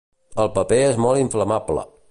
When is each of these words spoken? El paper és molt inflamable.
El 0.43 0.49
paper 0.55 0.79
és 0.87 0.99
molt 1.07 1.23
inflamable. 1.27 1.87